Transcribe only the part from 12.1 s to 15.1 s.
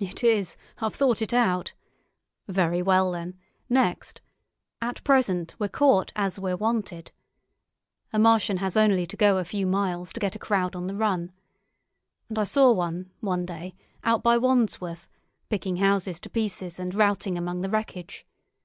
And I saw one, one day, out by Wandsworth,